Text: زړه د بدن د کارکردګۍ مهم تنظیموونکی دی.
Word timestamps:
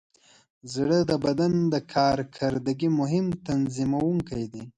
زړه 0.73 0.99
د 1.09 1.11
بدن 1.25 1.53
د 1.73 1.75
کارکردګۍ 1.93 2.89
مهم 2.99 3.25
تنظیموونکی 3.47 4.43
دی. 4.53 4.63